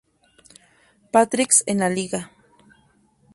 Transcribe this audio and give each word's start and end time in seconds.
Patrick's 1.11 1.63
en 1.67 1.77
la 1.77 1.87
liga. 1.87 2.31